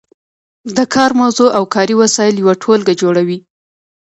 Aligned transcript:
د 0.77 0.79
کار 0.93 1.11
موضوع 1.21 1.49
او 1.57 1.63
کاري 1.75 1.95
وسایل 2.01 2.35
یوه 2.41 2.53
ټولګه 2.63 2.93
جوړوي. 3.01 3.39